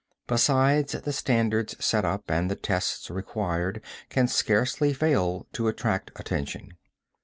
Besides 0.25 0.93
the 0.93 1.13
standards 1.13 1.75
set 1.79 2.05
up 2.05 2.23
and 2.31 2.49
the 2.49 2.55
tests 2.55 3.11
required 3.11 3.83
can 4.09 4.27
scarcely 4.27 4.93
fail 4.93 5.45
to 5.53 5.67
attract 5.67 6.09
attention. 6.19 6.71